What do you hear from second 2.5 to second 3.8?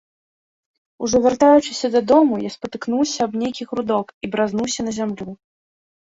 спатыкнуўся аб нейкі